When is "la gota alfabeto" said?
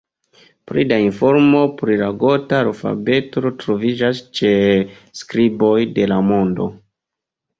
1.99-3.43